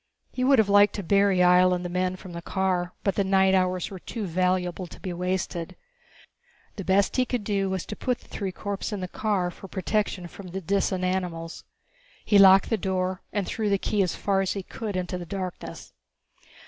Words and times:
He 0.31 0.43
would 0.43 0.57
have 0.57 0.67
liked 0.67 0.95
to 0.95 1.03
bury 1.03 1.41
Ihjel 1.43 1.75
and 1.75 1.85
the 1.85 1.87
men 1.87 2.15
from 2.15 2.33
the 2.33 2.41
car, 2.41 2.91
but 3.03 3.13
the 3.13 3.23
night 3.23 3.53
hours 3.53 3.91
were 3.91 3.99
too 3.99 4.25
valuable 4.25 4.87
to 4.87 4.99
be 4.99 5.13
wasted. 5.13 5.75
The 6.77 6.83
best 6.83 7.17
he 7.17 7.23
could 7.23 7.43
do 7.43 7.69
was 7.69 7.85
put 7.85 8.17
the 8.17 8.27
three 8.27 8.51
corpses 8.51 8.93
in 8.93 9.01
the 9.01 9.07
car, 9.07 9.51
for 9.51 9.67
protection 9.67 10.25
from 10.27 10.47
the 10.47 10.61
Disan 10.61 11.03
animals. 11.03 11.65
He 12.25 12.39
locked 12.39 12.71
the 12.71 12.77
door 12.77 13.21
and 13.31 13.45
threw 13.45 13.69
the 13.69 13.77
key 13.77 14.01
as 14.01 14.15
far 14.15 14.41
as 14.41 14.53
he 14.53 14.63
could 14.63 14.95
into 14.95 15.19
the 15.19 15.27
blackness. 15.27 15.93